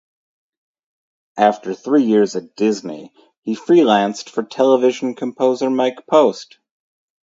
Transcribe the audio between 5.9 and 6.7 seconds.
Post.